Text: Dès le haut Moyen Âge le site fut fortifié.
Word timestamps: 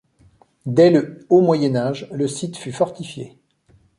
Dès 0.65 0.89
le 0.89 1.27
haut 1.29 1.41
Moyen 1.41 1.75
Âge 1.75 2.09
le 2.11 2.27
site 2.27 2.57
fut 2.57 2.71
fortifié. 2.71 3.37